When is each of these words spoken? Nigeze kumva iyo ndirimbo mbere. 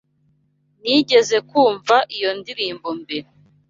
Nigeze 0.81 1.37
kumva 1.49 1.95
iyo 2.15 2.31
ndirimbo 2.39 2.87
mbere. 3.01 3.27